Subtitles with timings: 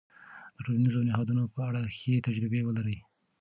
[0.55, 2.97] د ټولنيزو نهادونو په اړه ښې تجربې ولرئ.